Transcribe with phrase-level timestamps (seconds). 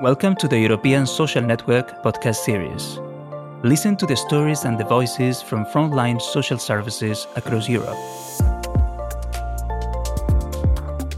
[0.00, 3.00] Welcome to the European Social Network podcast series.
[3.64, 7.98] Listen to the stories and the voices from frontline social services across Europe.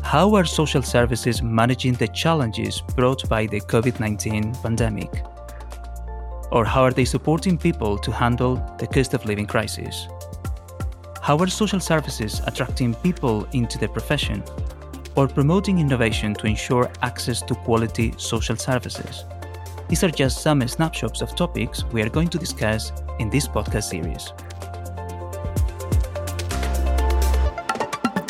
[0.02, 5.24] How are social services managing the challenges brought by the COVID 19 pandemic?
[6.50, 10.08] Or how are they supporting people to handle the cost of living crisis?
[11.20, 14.42] How are social services attracting people into the profession
[15.20, 19.24] or promoting innovation to ensure access to quality social services?
[19.86, 23.90] These are just some snapshots of topics we are going to discuss in this podcast
[23.90, 24.32] series.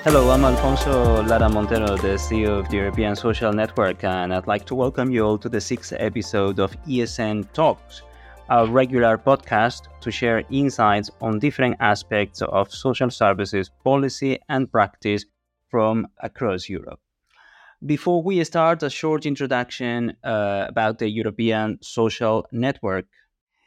[0.03, 4.65] Hello, I'm Alfonso Lara Montero, the CEO of the European Social Network, and I'd like
[4.67, 8.03] to welcome you all to the sixth episode of ESN Talks,
[8.49, 15.25] a regular podcast to share insights on different aspects of social services policy and practice
[15.71, 17.01] from across Europe.
[17.85, 23.07] Before we start, a short introduction uh, about the European Social Network.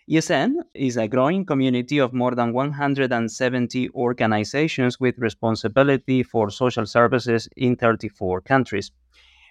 [0.07, 7.49] ESN is a growing community of more than 170 organizations with responsibility for social services
[7.55, 8.91] in 34 countries.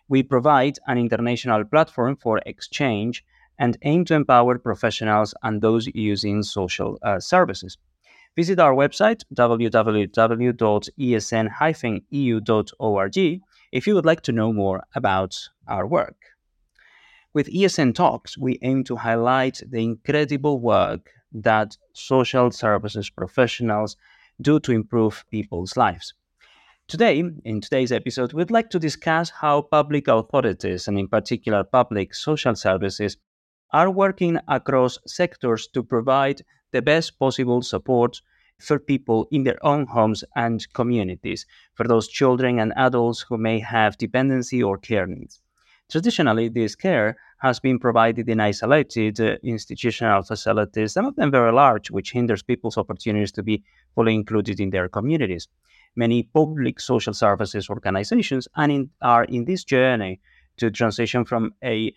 [0.09, 3.25] We provide an international platform for exchange
[3.59, 7.79] and aim to empower professionals and those using social uh, services.
[8.35, 9.81] Visit our website www.esn-eu.org
[13.73, 15.39] if you would like to know more about
[15.69, 16.17] our work.
[17.35, 23.97] With ESN Talks, we aim to highlight the incredible work that social services professionals
[24.41, 26.15] do to improve people's lives.
[26.89, 32.15] Today, in today's episode, we'd like to discuss how public authorities, and in particular public
[32.15, 33.19] social services,
[33.73, 36.43] are working across sectors to provide
[36.73, 38.21] the best possible support
[38.59, 43.59] for people in their own homes and communities, for those children and adults who may
[43.59, 45.41] have dependency or care needs.
[45.91, 51.53] Traditionally, this care has been provided in isolated uh, institutional facilities, some of them very
[51.53, 53.63] large, which hinders people's opportunities to be
[53.95, 55.49] fully included in their communities.
[55.97, 60.21] Many public social services organizations in, are in this journey
[60.59, 61.93] to transition from a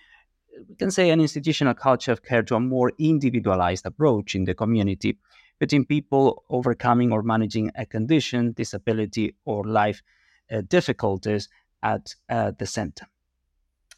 [0.67, 4.53] we can say an institutional culture of care to a more individualized approach in the
[4.53, 5.17] community
[5.59, 10.01] between people overcoming or managing a condition, disability, or life
[10.51, 11.49] uh, difficulties
[11.83, 13.05] at uh, the center.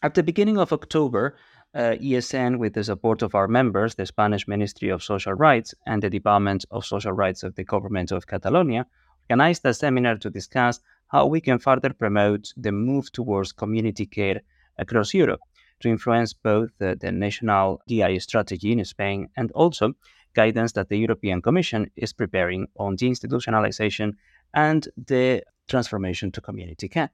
[0.03, 1.35] At the beginning of October,
[1.73, 6.01] uh, ESN, with the support of our members, the Spanish Ministry of Social Rights and
[6.01, 8.85] the Department of Social Rights of the Government of Catalonia,
[9.29, 14.41] organized a seminar to discuss how we can further promote the move towards community care
[14.77, 15.41] across Europe
[15.79, 19.93] to influence both the, the national DI strategy in Spain and also
[20.33, 24.13] guidance that the European Commission is preparing on deinstitutionalization
[24.53, 27.09] and the transformation to community care.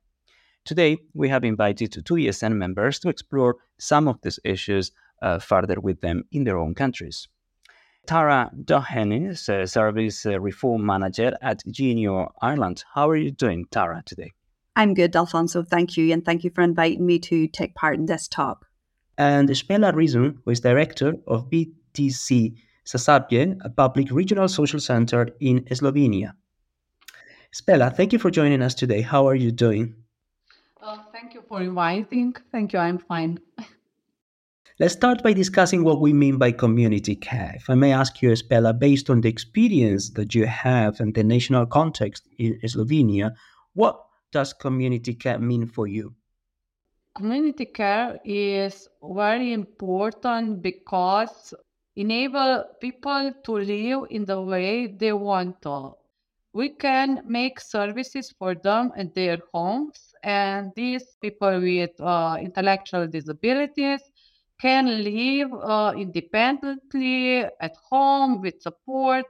[0.65, 4.91] Today, we have invited two ESN members to explore some of these issues
[5.21, 7.27] uh, further with them in their own countries.
[8.05, 12.83] Tara Doheny is a Service Reform Manager at Genio Ireland.
[12.93, 14.31] How are you doing, Tara, today?
[14.75, 15.63] I'm good, Alfonso.
[15.63, 16.11] Thank you.
[16.11, 18.65] And thank you for inviting me to take part in this talk.
[19.17, 25.61] And Spela Rezun, who is Director of VDC Zasavje, a public regional social center in
[25.65, 26.33] Slovenia.
[27.53, 29.01] Spela, thank you for joining us today.
[29.01, 29.95] How are you doing?
[30.81, 32.35] Uh, thank you for inviting.
[32.51, 32.79] Thank you.
[32.79, 33.39] I'm fine.
[34.79, 37.53] Let's start by discussing what we mean by community care.
[37.55, 41.23] If I may ask you, Spela, based on the experience that you have and the
[41.23, 43.33] national context in Slovenia,
[43.75, 46.15] what does community care mean for you?
[47.15, 51.53] Community care is very important because
[51.95, 55.93] enable people to live in the way they want to.
[56.53, 63.07] We can make services for them at their homes, and these people with uh, intellectual
[63.07, 64.01] disabilities
[64.59, 69.25] can live uh, independently at home with support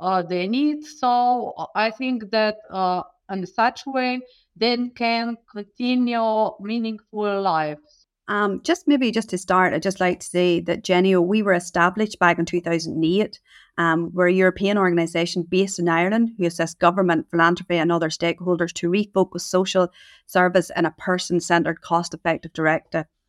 [0.00, 0.84] uh, they need.
[0.84, 4.20] So I think that uh, in such way
[4.56, 8.06] then can continue meaningful lives.
[8.28, 11.52] Um, just maybe just to start, I'd just like to say that Genio, we were
[11.52, 13.40] established back in 2008.
[13.78, 18.72] Um, we're a European organisation based in Ireland who assists government, philanthropy, and other stakeholders
[18.74, 19.88] to refocus social
[20.26, 22.52] service in a person centred, cost effective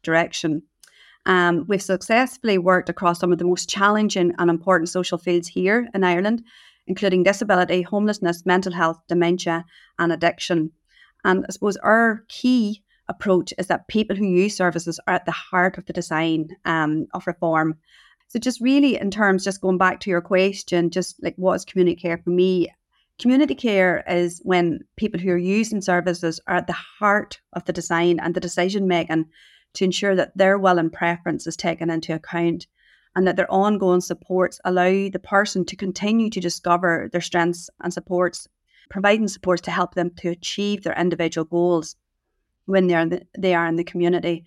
[0.04, 0.64] direction.
[1.28, 5.88] Um, we've successfully worked across some of the most challenging and important social fields here
[5.94, 6.44] in Ireland,
[6.88, 9.66] including disability, homelessness, mental health, dementia,
[10.00, 10.72] and addiction.
[11.28, 15.32] And I suppose our key approach is that people who use services are at the
[15.34, 17.76] heart of the design um, of reform.
[18.30, 21.66] So, just really, in terms, just going back to your question, just like what is
[21.66, 22.70] community care for me?
[23.20, 27.74] Community care is when people who are using services are at the heart of the
[27.74, 29.26] design and the decision making
[29.74, 32.68] to ensure that their will and preference is taken into account
[33.16, 37.94] and that their ongoing supports allow the person to continue to discover their strengths and
[37.94, 38.48] supports,
[38.90, 41.96] providing supports to help them to achieve their individual goals
[42.66, 44.44] when they are in the, they are in the community.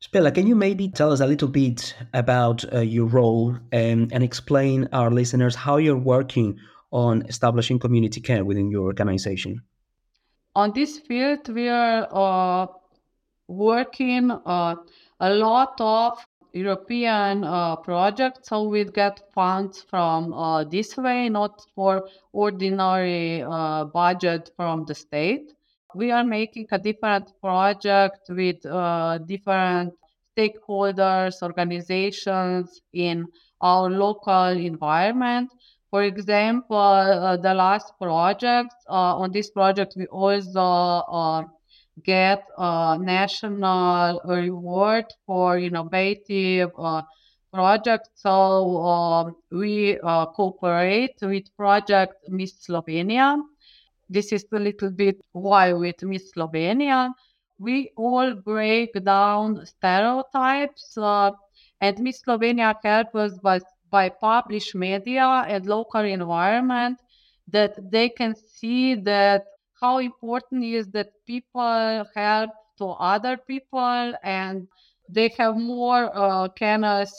[0.00, 4.22] Spela, can you maybe tell us a little bit about uh, your role and, and
[4.22, 6.56] explain our listeners how you're working
[6.92, 9.60] on establishing community care within your organization?
[10.54, 12.66] On this field, we are uh,
[13.48, 14.76] working uh,
[15.20, 21.60] a lot of European uh, projects, so we get funds from uh, this way, not
[21.74, 25.52] for ordinary uh, budget from the state.
[25.94, 29.94] We are making a different project with uh, different
[30.36, 33.26] stakeholders, organizations in
[33.60, 35.50] our local environment.
[35.90, 41.48] For example, uh, the last project, uh, on this project, we also
[42.04, 47.02] get a national reward for innovative uh,
[47.52, 48.10] projects.
[48.14, 53.36] So uh, we uh, cooperate with Project Miss Slovenia.
[54.08, 57.12] This is a little bit why with Miss Slovenia.
[57.58, 61.32] We all break down stereotypes, uh,
[61.80, 63.60] and Miss Slovenia helps us by,
[63.90, 67.00] by publish media and local environment
[67.48, 69.44] that they can see that
[69.80, 74.68] how important is that people help to other people and
[75.08, 76.48] they have more uh,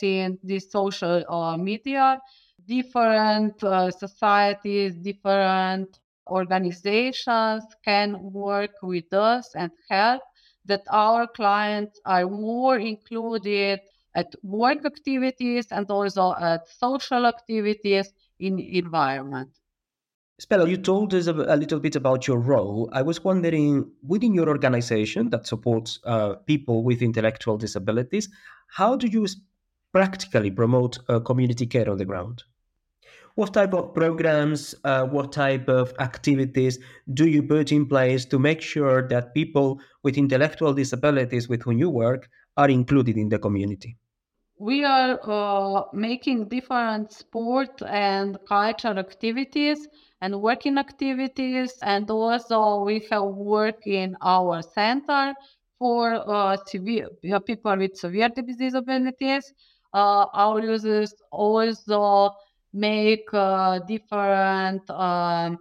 [0.02, 2.20] in the social uh, media.
[2.68, 10.22] Different uh, societies different organizations can work with us and help
[10.66, 13.80] that our clients are more included
[14.16, 19.50] at work activities and also at social activities in environment
[20.40, 22.90] Spela, you told us a, a, little bit about your role.
[22.94, 28.30] I was wondering, within your organization that supports uh, people with intellectual disabilities,
[28.70, 29.28] how do you
[29.92, 32.44] practically promote uh, community care on the ground?
[33.36, 36.80] What type of programs, uh, what type of activities
[37.14, 41.78] do you put in place to make sure that people with intellectual disabilities with whom
[41.80, 43.98] you work are included in the community?
[44.60, 49.88] We are uh, making different sport and culture activities
[50.22, 51.74] and working activities.
[51.82, 55.34] And also we have work in our center
[55.80, 57.08] for uh, severe
[57.46, 59.54] people with severe disabilities.
[59.94, 62.32] Uh, our users also
[62.74, 65.58] make uh, different um,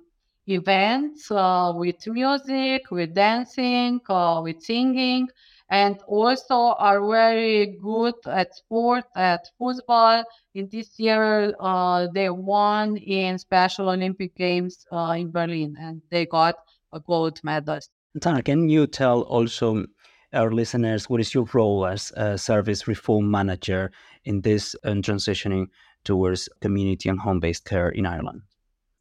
[0.48, 5.28] events uh, with music, with dancing, uh, with singing
[5.70, 10.24] and also are very good at sport, at football.
[10.54, 16.26] In this year, uh, they won in Special Olympic Games uh, in Berlin, and they
[16.26, 16.56] got
[16.92, 17.80] a gold medal.
[18.20, 19.84] Tara, can you tell also
[20.32, 23.92] our listeners what is your role as a service reform manager
[24.24, 25.66] in this uh, transitioning
[26.04, 28.42] towards community and home-based care in Ireland?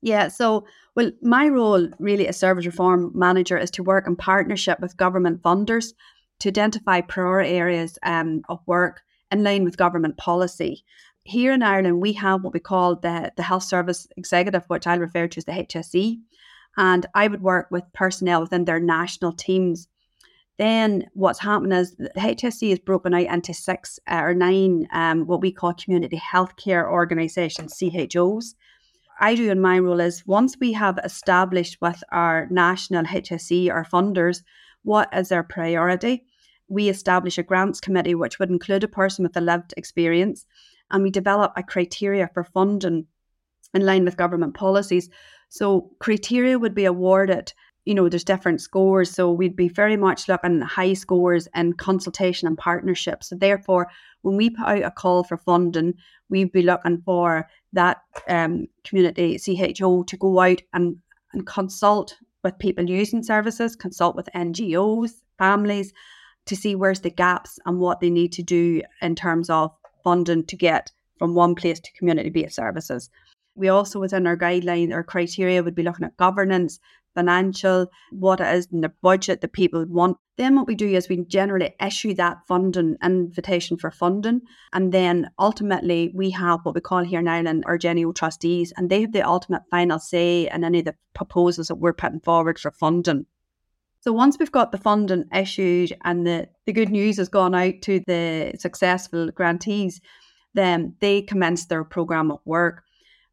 [0.02, 0.66] Yeah, so
[0.96, 5.42] well, my role really as service reform manager is to work in partnership with government
[5.42, 5.94] funders
[6.40, 9.02] to identify priority areas um, of work
[9.32, 10.84] in line with government policy.
[11.24, 15.00] Here in Ireland, we have what we call the, the Health Service Executive, which I'll
[15.00, 16.20] refer to as the HSE.
[16.78, 19.88] And I would work with personnel within their national teams.
[20.58, 25.28] Then what's happened is the HSE is broken out into six uh, or nine um,
[25.28, 28.56] what we call community healthcare organisations, CHOs.
[29.20, 33.84] I do in my role is once we have established with our national HSE, our
[33.84, 34.44] funders,
[34.88, 36.24] what is their priority.
[36.70, 40.46] We establish a grants committee, which would include a person with a lived experience,
[40.90, 43.06] and we develop a criteria for funding
[43.74, 45.10] in line with government policies.
[45.50, 47.52] So, criteria would be awarded.
[47.84, 49.12] You know, there's different scores.
[49.12, 53.26] So, we'd be very much looking at high scores in consultation and partnership.
[53.26, 53.90] So, therefore,
[54.22, 55.96] when we put out a call for funding,
[56.30, 57.98] we'd be looking for that
[58.30, 60.96] um, community CHO to go out and,
[61.34, 65.94] and consult with people using services, consult with NGOs, families
[66.46, 69.72] to see where's the gaps and what they need to do in terms of
[70.04, 73.10] funding to get from one place to community based services.
[73.56, 76.80] We also, within our guideline, our criteria would be looking at governance,
[77.18, 80.18] financial, what it is in the budget that people want.
[80.38, 84.42] Then what we do is we generally issue that funding invitation for funding.
[84.72, 88.88] And then ultimately we have what we call here in Ireland our Genio trustees, and
[88.88, 92.60] they have the ultimate final say in any of the proposals that we're putting forward
[92.60, 93.26] for funding.
[94.02, 97.82] So once we've got the funding issued and the, the good news has gone out
[97.82, 100.00] to the successful grantees,
[100.54, 102.84] then they commence their programme of work.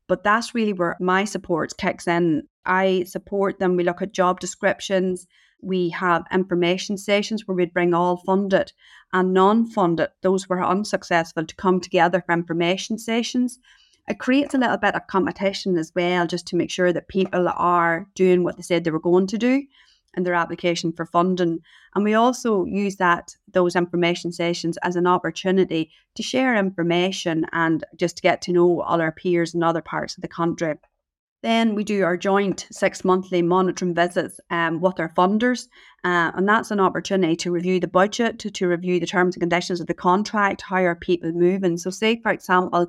[0.08, 3.76] But that's really where my support kicks in I support them.
[3.76, 5.26] We look at job descriptions.
[5.60, 8.72] We have information sessions where we'd bring all funded
[9.12, 13.58] and non funded, those who were unsuccessful, to come together for information sessions.
[14.06, 17.48] It creates a little bit of competition as well, just to make sure that people
[17.48, 19.62] are doing what they said they were going to do
[20.16, 21.60] in their application for funding.
[21.94, 27.84] And we also use that those information sessions as an opportunity to share information and
[27.96, 30.74] just to get to know all our peers in other parts of the country.
[31.44, 35.68] Then we do our joint six monthly monitoring visits um, with our funders,
[36.02, 39.42] uh, and that's an opportunity to review the budget, to, to review the terms and
[39.42, 41.76] conditions of the contract, how are people moving.
[41.76, 42.86] So, say for example,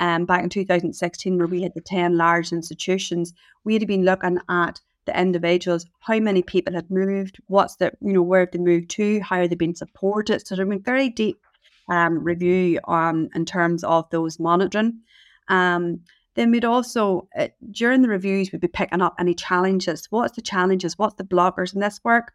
[0.00, 3.32] um, back in 2016, where we had the 10 large institutions,
[3.64, 8.12] we had been looking at the individuals, how many people had moved, what's the, you
[8.12, 10.46] know, where have they moved to, how are they being supported.
[10.46, 11.40] So, there's been very deep
[11.88, 15.00] um, review on in terms of those monitoring.
[15.48, 16.00] Um,
[16.34, 20.06] then we'd also, uh, during the reviews, we'd be picking up any challenges.
[20.10, 20.98] What's the challenges?
[20.98, 22.32] What's the blockers in this work?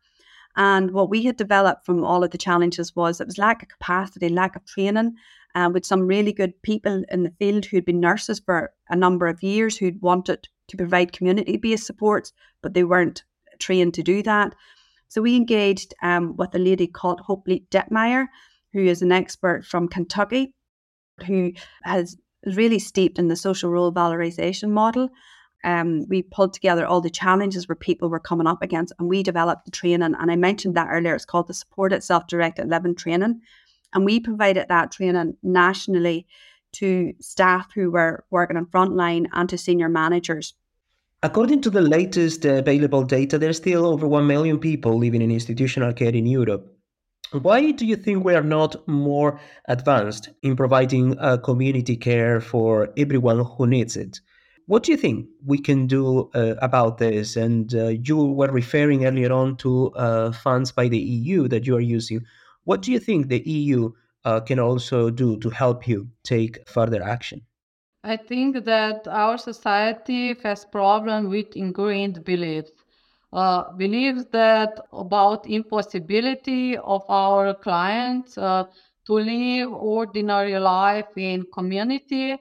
[0.55, 3.69] And what we had developed from all of the challenges was it was lack of
[3.69, 5.15] capacity, lack of training,
[5.55, 9.27] uh, with some really good people in the field who'd been nurses for a number
[9.27, 13.23] of years who'd wanted to provide community based supports, but they weren't
[13.59, 14.55] trained to do that.
[15.07, 18.27] So we engaged um, with a lady called Hope Dittmeier,
[18.73, 20.53] who is an expert from Kentucky,
[21.25, 21.53] who
[21.83, 22.15] has
[22.45, 25.09] really steeped in the social role valorization model.
[25.63, 29.23] Um, we pulled together all the challenges where people were coming up against, and we
[29.23, 30.15] developed the training.
[30.17, 31.15] And I mentioned that earlier.
[31.15, 33.41] It's called the Supported Self-Directed Living Training,
[33.93, 36.27] and we provided that training nationally
[36.71, 40.53] to staff who were working on frontline and to senior managers.
[41.21, 45.31] According to the latest available data, there are still over 1 million people living in
[45.31, 46.78] institutional care in Europe.
[47.31, 52.89] Why do you think we are not more advanced in providing uh, community care for
[52.97, 54.19] everyone who needs it?
[54.65, 57.35] What do you think we can do uh, about this?
[57.35, 61.75] And uh, you were referring earlier on to uh, funds by the EU that you
[61.75, 62.25] are using.
[62.63, 63.91] What do you think the EU
[64.25, 67.41] uh, can also do to help you take further action?
[68.03, 72.71] I think that our society has problem with ingrained beliefs
[73.33, 78.63] uh, believes that about impossibility of our clients uh,
[79.05, 82.35] to live ordinary life in community.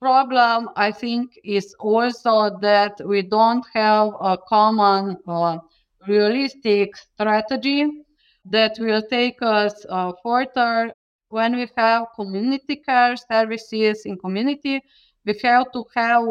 [0.00, 5.58] Problem, I think, is also that we don't have a common uh,
[6.06, 7.86] realistic strategy
[8.44, 10.92] that will take us uh, further
[11.28, 14.82] when we have community care services in community
[15.24, 16.24] we have to have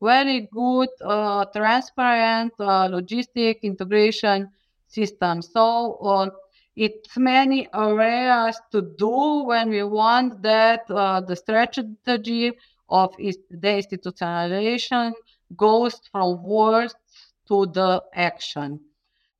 [0.00, 4.50] very good, uh, transparent uh, logistic integration
[4.86, 5.42] system.
[5.42, 6.30] So uh,
[6.76, 12.52] it's many areas to do when we want that uh, the strategy
[12.88, 15.12] of the institutionalization
[15.56, 16.94] goes from words
[17.48, 18.80] to the action.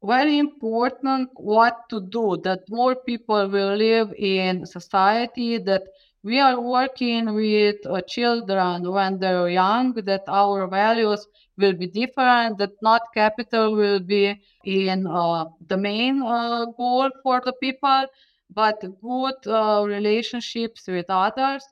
[0.02, 5.82] Very important what to do that more people will live in society that
[6.26, 11.24] we are working with uh, children when they're young that our values
[11.56, 17.40] will be different that not capital will be in uh, the main uh, goal for
[17.44, 18.06] the people
[18.50, 21.64] but good uh, relationships with others.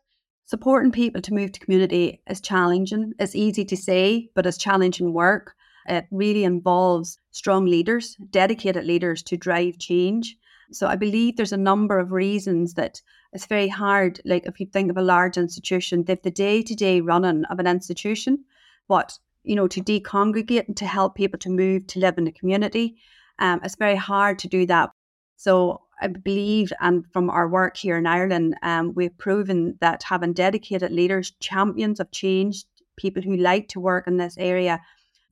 [0.45, 5.13] Supporting people to move to community is challenging it's easy to say but it's challenging
[5.13, 5.55] work.
[5.89, 10.37] It really involves strong leaders dedicated leaders to drive change
[10.73, 13.01] so I believe there's a number of reasons that
[13.33, 14.21] it's very hard.
[14.25, 17.59] Like if you think of a large institution, they've the day to day running of
[17.59, 18.45] an institution,
[18.89, 22.33] but you know, to decongregate and to help people to move to live in the
[22.33, 22.97] community,
[23.39, 24.91] um, it's very hard to do that.
[25.37, 30.33] So I believe, and from our work here in Ireland, um, we've proven that having
[30.33, 32.65] dedicated leaders, champions of change,
[32.97, 34.81] people who like to work in this area,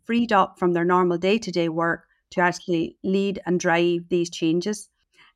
[0.04, 4.28] freed up from their normal day to day work to actually lead and drive these
[4.28, 4.88] changes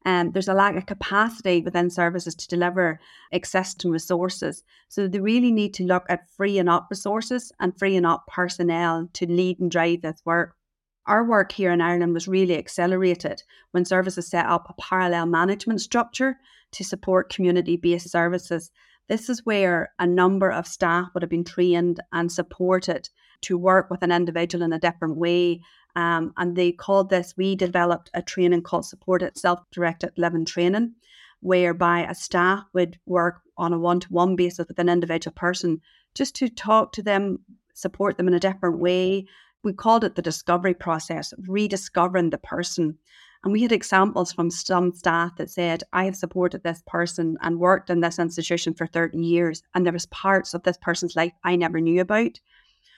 [0.07, 3.01] um, there's a lack of capacity within services to deliver
[3.33, 4.63] existing resources.
[4.89, 9.27] So they really need to look at freeing up resources and freeing up personnel to
[9.27, 10.55] lead and drive this work.
[11.07, 15.81] Our work here in Ireland was really accelerated when services set up a parallel management
[15.81, 16.39] structure
[16.73, 18.71] to support community based services.
[19.09, 23.09] This is where a number of staff would have been trained and supported
[23.43, 25.63] to work with an individual in a different way
[25.97, 30.95] um, and they called this, we developed a training called Supported Self Directed Living Training,
[31.41, 35.81] whereby a staff would work on a one to one basis with an individual person
[36.15, 37.39] just to talk to them,
[37.73, 39.27] support them in a different way.
[39.65, 42.99] We called it the discovery process, rediscovering the person.
[43.43, 47.59] And we had examples from some staff that said, I have supported this person and
[47.59, 51.33] worked in this institution for 30 years, and there was parts of this person's life
[51.43, 52.39] I never knew about.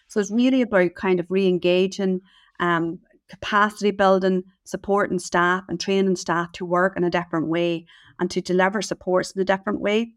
[0.08, 2.22] So it's really about kind of re-engaging,
[2.60, 2.98] um,
[3.28, 7.86] capacity building, supporting staff and training staff to work in a different way
[8.18, 10.12] and to deliver supports in a different way.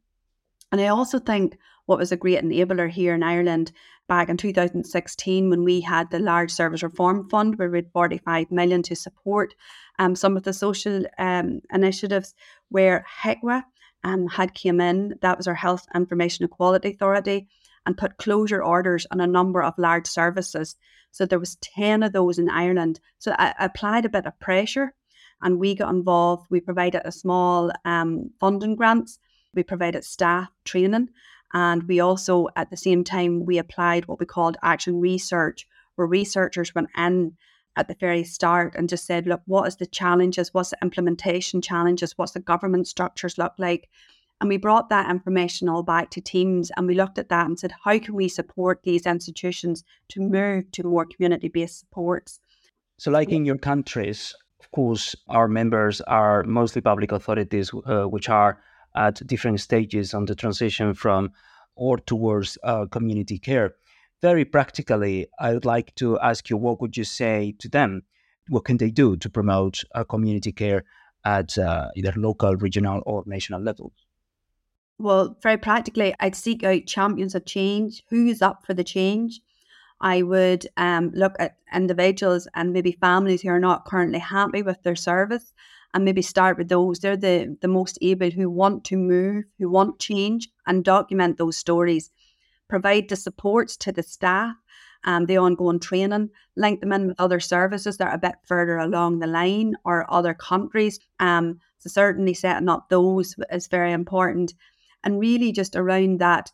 [0.71, 3.71] And I also think what was a great enabler here in Ireland
[4.07, 8.51] back in 2016 when we had the large service reform fund where we had 45
[8.51, 9.53] million to support
[10.00, 12.33] um, some of the social um, initiatives
[12.69, 13.63] where HIQA
[14.03, 17.48] um, had came in, that was our Health Information Equality Authority,
[17.85, 20.75] and put closure orders on a number of large services.
[21.11, 23.00] So there was 10 of those in Ireland.
[23.19, 24.93] So I applied a bit of pressure
[25.41, 26.47] and we got involved.
[26.50, 29.19] We provided a small um, funding grants.
[29.53, 31.09] We provided staff training.
[31.53, 36.07] And we also, at the same time, we applied what we called action research, where
[36.07, 37.35] researchers went in
[37.75, 40.53] at the very start and just said, look, what is the challenges?
[40.53, 42.17] What's the implementation challenges?
[42.17, 43.89] What's the government structures look like?
[44.41, 47.60] And we brought that information all back to teams and we looked at that and
[47.60, 52.39] said, how can we support these institutions to move to more community based supports?
[52.98, 58.29] So, like in your countries, of course, our members are mostly public authorities, uh, which
[58.29, 58.60] are
[58.95, 61.31] at different stages on the transition from
[61.75, 63.75] or towards uh, community care.
[64.24, 68.01] Very practically, I would like to ask you what would you say to them?
[68.50, 70.83] What can they do to promote uh, community care
[71.24, 73.93] at uh, either local, regional, or national levels?
[75.01, 78.03] Well, very practically, I'd seek out champions of change.
[78.10, 79.41] Who's up for the change?
[80.00, 84.84] I would um, look at individuals and maybe families who are not currently happy with
[84.84, 85.53] their service
[85.96, 87.00] and maybe start with those.
[87.00, 91.58] They're the, the most able who want to move, who want change, and document those
[91.58, 92.12] stories.
[92.67, 94.55] Provide the supports to the staff,
[95.03, 98.77] um, the ongoing training, link them in with other services that are a bit further
[98.77, 101.00] along the line or other countries.
[101.20, 104.53] Um, so certainly setting up those is very important
[105.03, 106.51] and really just around that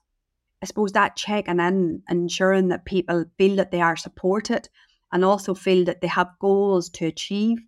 [0.62, 4.70] I suppose that checking in, ensuring that people feel that they are supported
[5.12, 7.60] and also feel that they have goals to achieve.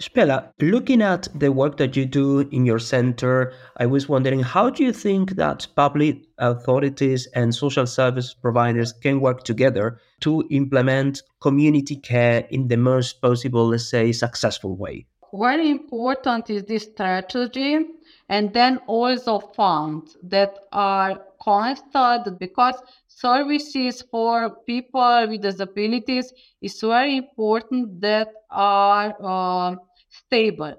[0.00, 4.70] Spela, looking at the work that you do in your center, I was wondering how
[4.70, 11.22] do you think that public authorities and social service providers can work together to implement
[11.40, 15.06] community care in the most possible, let's say, successful way?
[15.32, 17.86] Very important is this strategy
[18.32, 27.18] and then also funds that are constant because services for people with disabilities is very
[27.18, 29.76] important that are uh,
[30.08, 30.74] stable.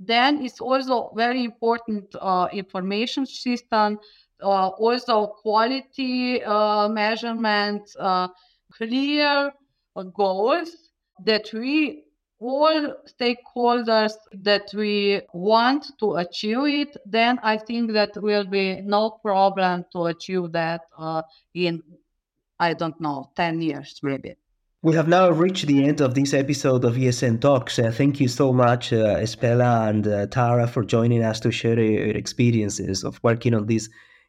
[0.00, 3.98] Then it's also very important uh, information system
[4.42, 8.28] uh, also quality uh, measurement uh,
[8.72, 9.52] clear
[10.14, 10.70] goals
[11.26, 12.04] that we
[12.40, 19.10] all stakeholders that we want to achieve it, then I think that will be no
[19.10, 21.22] problem to achieve that uh,
[21.54, 21.82] in,
[22.60, 24.36] I don't know, 10 years maybe.
[24.80, 27.80] We have now reached the end of this episode of ESN Talks.
[27.80, 31.80] Uh, thank you so much, uh, Espela and uh, Tara, for joining us to share
[31.80, 33.88] your experiences of working on this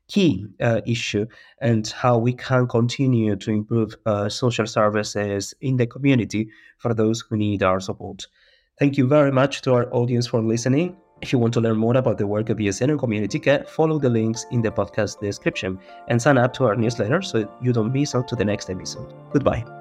[0.10, 1.26] key uh, issue
[1.62, 7.22] and how we can continue to improve uh, social services in the community for those
[7.22, 8.26] who need our support.
[8.80, 10.98] Thank you very much to our audience for listening.
[11.22, 14.00] If you want to learn more about the work of ESN and Community Care, follow
[14.00, 17.92] the links in the podcast description and sign up to our newsletter so you don't
[17.92, 19.14] miss out to the next episode.
[19.34, 19.79] Goodbye.